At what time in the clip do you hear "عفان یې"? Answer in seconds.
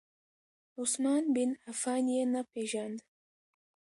1.69-2.23